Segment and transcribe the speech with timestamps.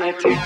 [0.00, 0.36] humanity.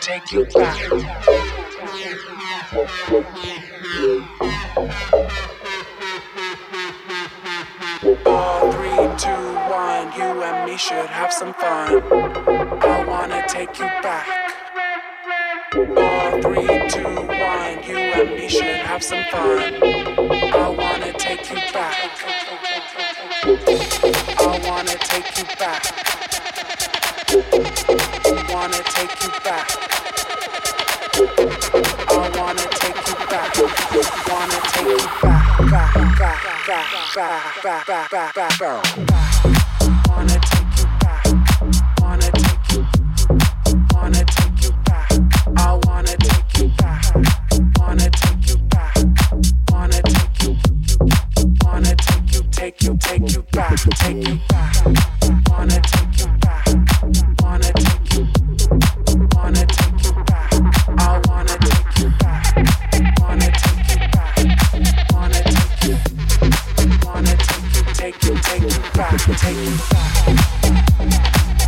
[0.00, 0.92] Take you back.
[8.26, 9.30] All three, two,
[9.70, 12.02] one, you and me should have some fun.
[12.82, 14.26] I wanna take you back.
[15.74, 19.89] All three, two, one, you and me should have some fun.
[38.10, 39.69] back, back, back.
[69.00, 69.78] back, take you
[70.98, 71.59] back.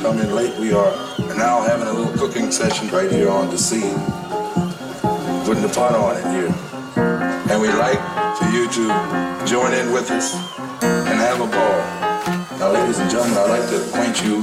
[0.00, 0.92] come in late, we are
[1.36, 3.98] now having a little cooking session right here on the scene,
[5.44, 6.54] putting the pot on it here.
[7.50, 8.00] And we'd like
[8.38, 10.34] for you to join in with us
[10.82, 12.58] and have a ball.
[12.58, 14.36] Now, ladies and gentlemen, I'd like to acquaint you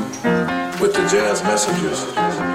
[0.82, 2.51] with the Jazz Messengers.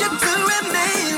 [0.00, 1.17] you to remain.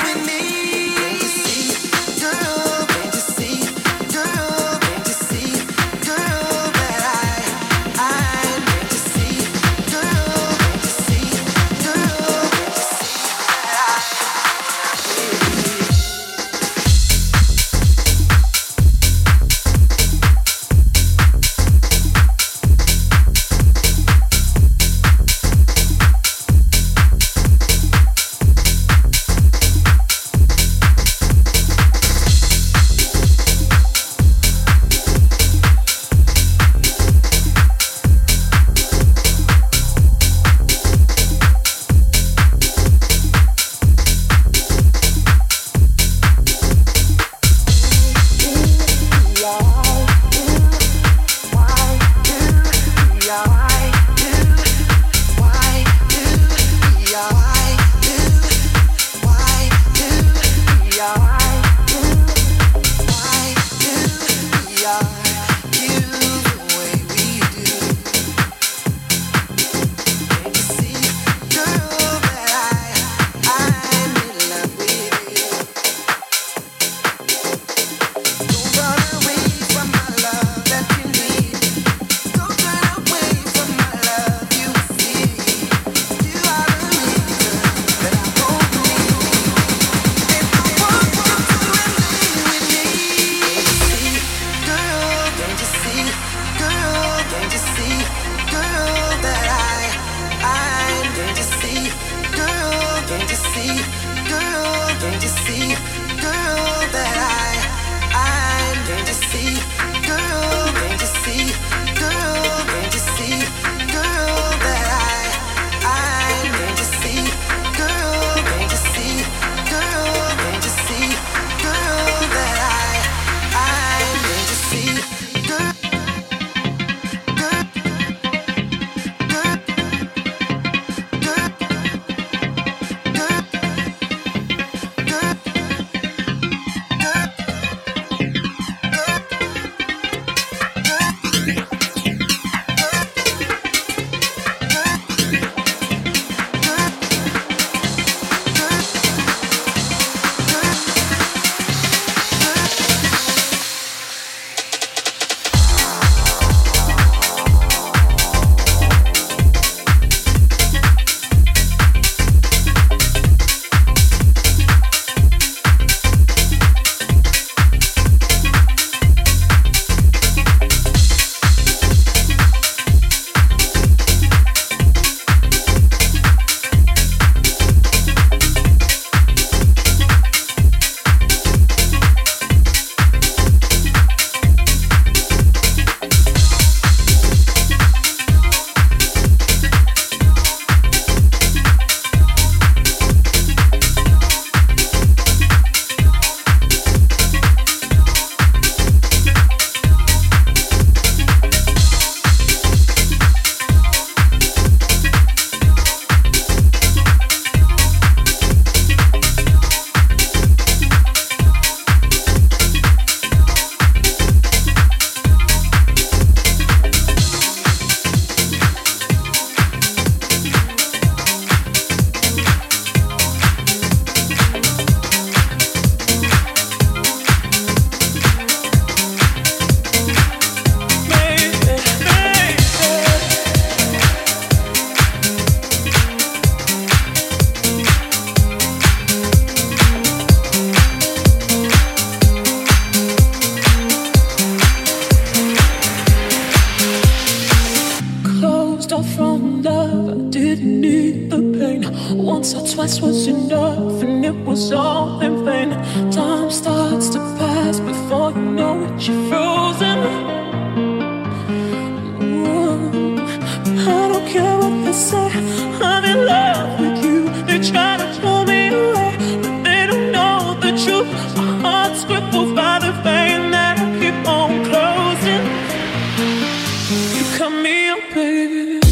[277.40, 278.89] Come here, baby.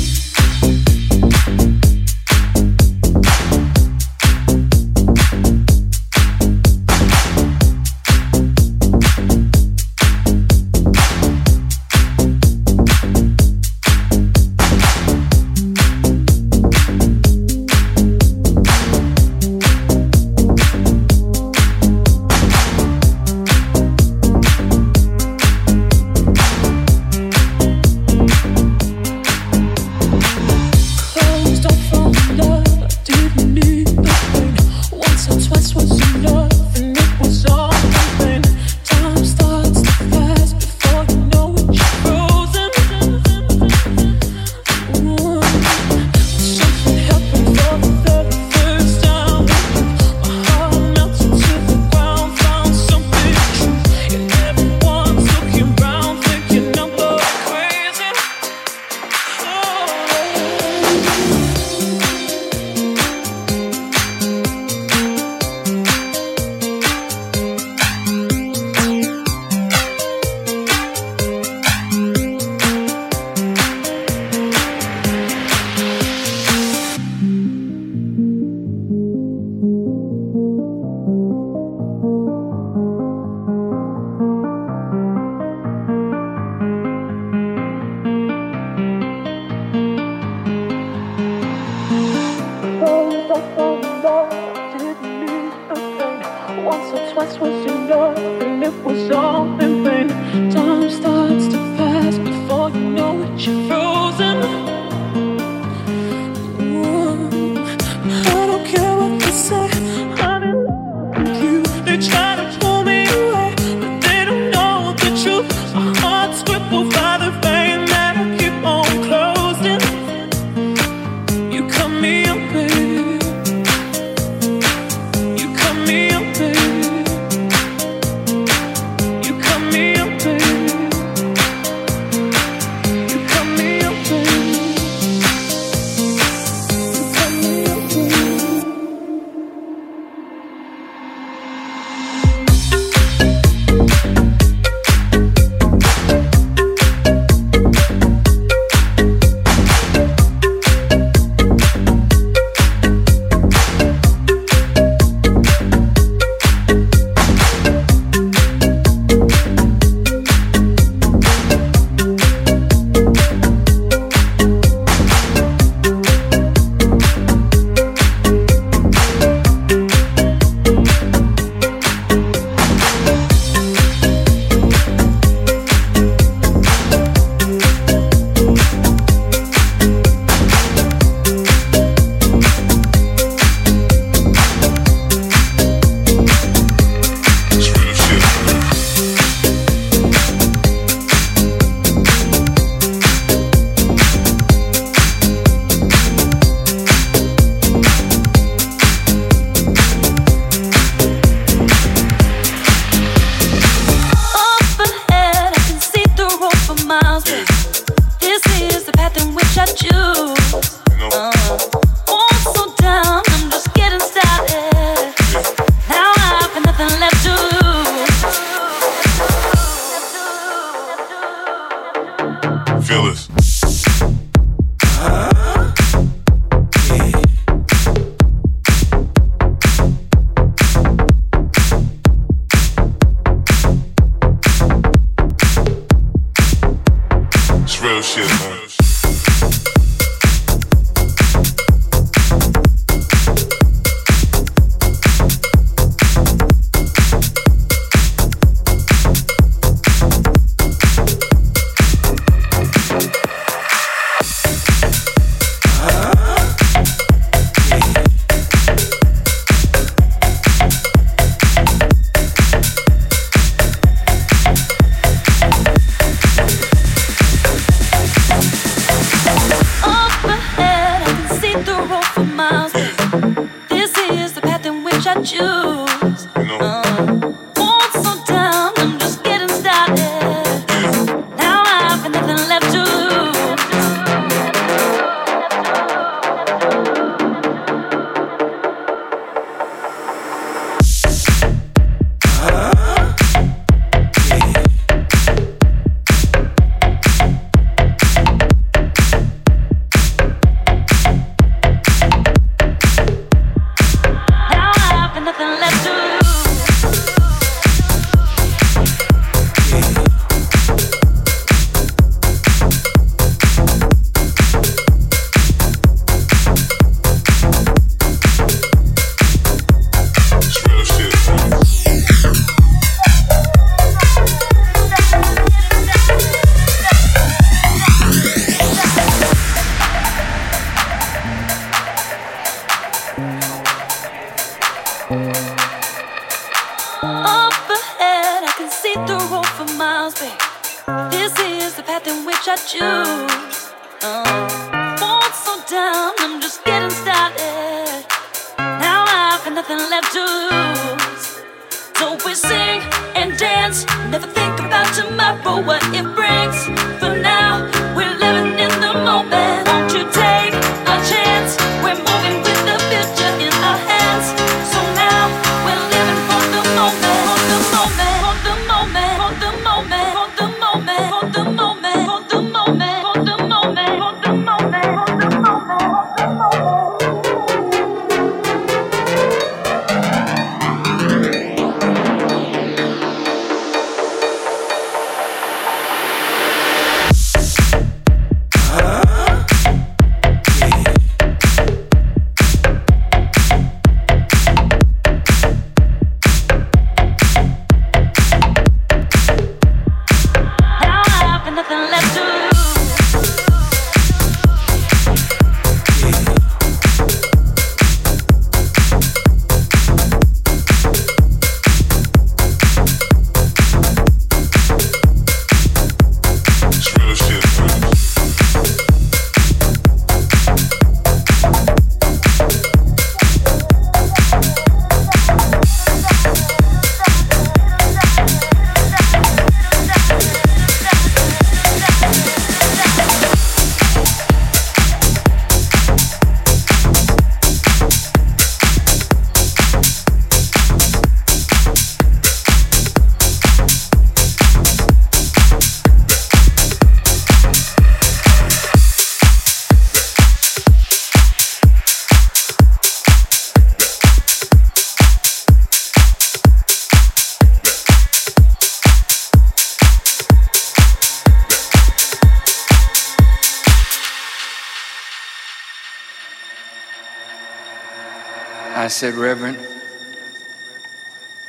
[468.78, 469.58] I said, Reverend,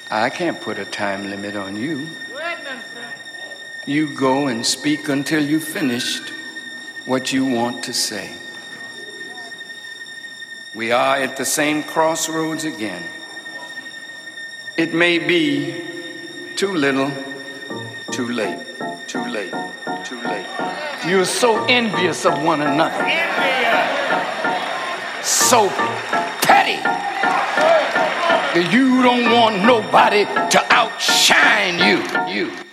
[0.10, 2.08] I can't put a time limit on you.
[3.86, 6.30] You go and speak until you finished
[7.06, 8.34] what you want to say.
[10.74, 13.04] We are at the same crossroads again.
[14.76, 15.84] It may be
[16.56, 17.12] too little,
[18.10, 18.66] too late,
[19.06, 19.54] too late,
[20.04, 20.48] too late.
[21.06, 23.04] You're so envious of one another.
[23.04, 23.30] Envious.
[25.28, 25.70] So
[28.54, 32.00] that you don't want nobody to outshine you.
[32.34, 32.69] You.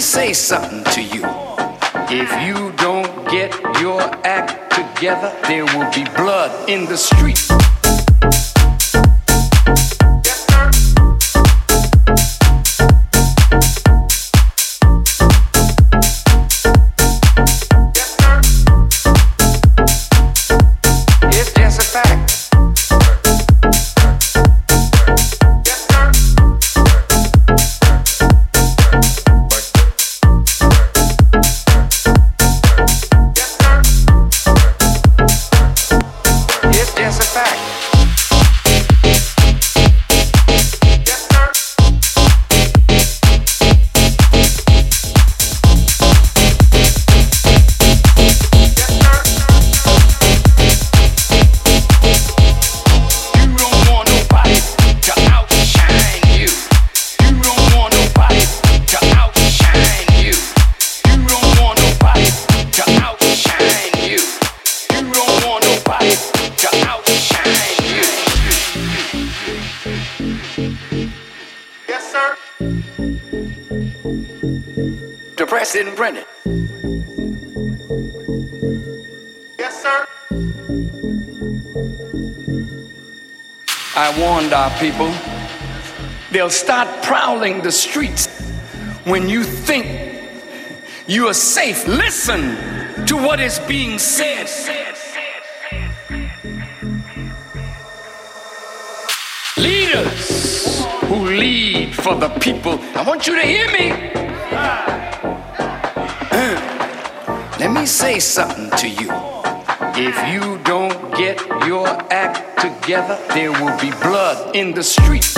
[0.00, 1.24] say something to you.
[2.08, 7.50] If you don't get your act together, there will be blood in the streets.
[89.06, 89.86] When you think
[91.06, 91.86] you are safe.
[91.86, 92.56] Listen
[93.06, 94.48] to what is being said.
[99.56, 102.80] Leaders who lead for the people.
[102.96, 103.92] I want you to hear me.
[106.32, 106.56] Uh,
[107.60, 109.10] let me say something to you.
[109.98, 115.32] If you don't get your act together, there will be blood in the street.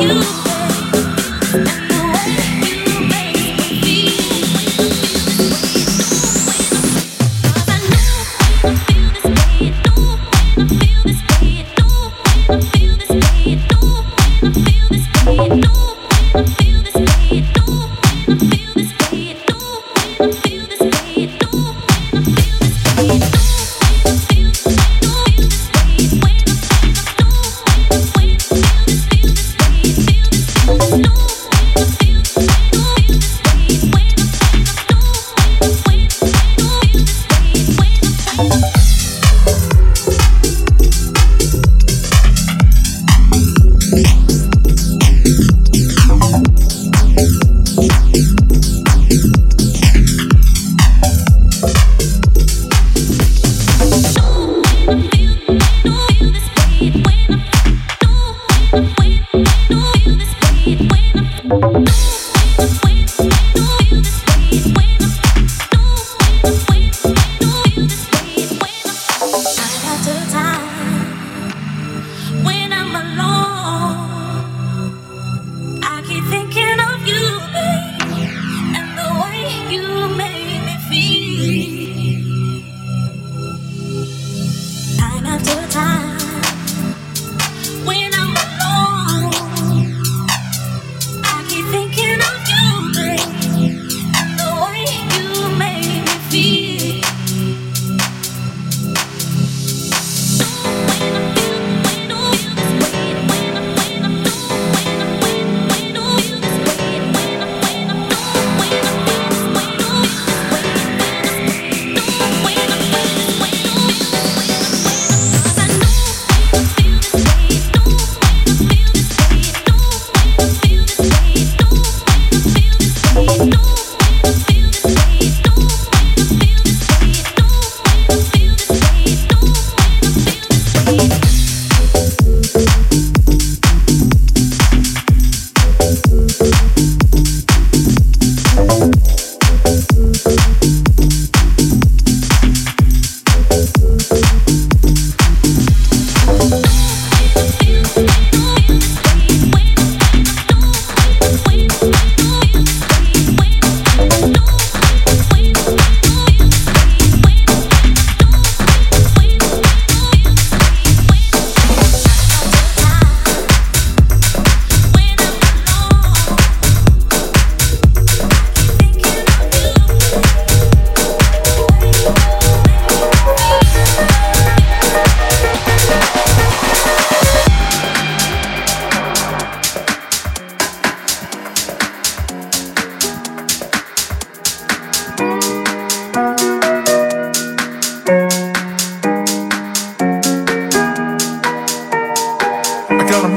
[0.00, 0.08] you,
[1.52, 1.83] babe.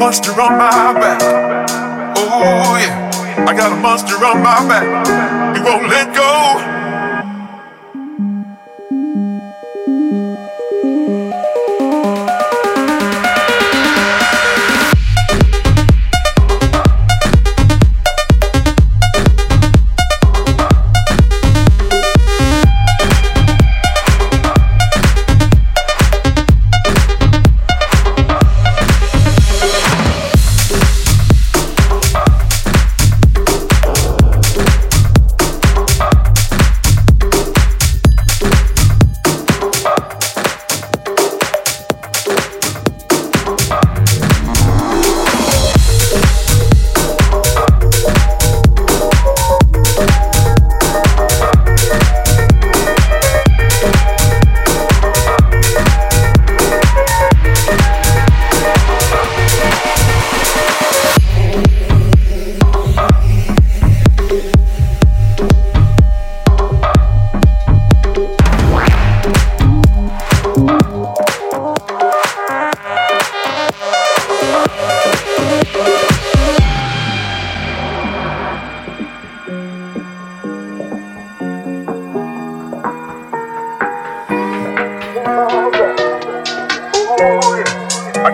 [0.07, 1.19] Monster on my back.
[2.15, 4.87] Oh yeah, I got a monster on my back.
[5.53, 6.06] He won't let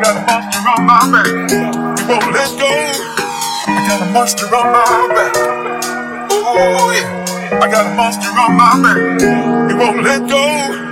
[0.04, 1.28] got a monster on my back.
[1.51, 2.72] You won't let go.
[3.68, 5.36] I got a monster on my back.
[6.34, 7.60] Ooh, yeah.
[7.62, 9.22] I got a monster on my back.
[9.72, 10.82] You won't let go.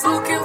[0.06, 0.37] looking.